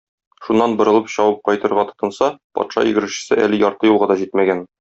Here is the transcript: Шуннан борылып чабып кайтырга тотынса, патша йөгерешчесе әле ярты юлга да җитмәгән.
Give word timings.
Шуннан 0.45 0.71
борылып 0.79 1.11
чабып 1.15 1.43
кайтырга 1.51 1.85
тотынса, 1.91 2.31
патша 2.61 2.87
йөгерешчесе 2.93 3.41
әле 3.47 3.63
ярты 3.69 3.93
юлга 3.93 4.13
да 4.15 4.19
җитмәгән. 4.25 4.71